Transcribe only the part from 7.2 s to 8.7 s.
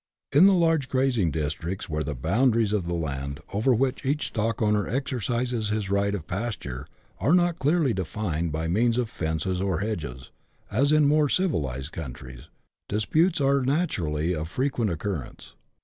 not clearly defined by